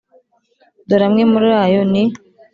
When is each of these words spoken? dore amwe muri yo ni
dore 0.87 1.03
amwe 1.09 1.23
muri 1.31 1.47
yo 1.73 1.81
ni 1.91 2.03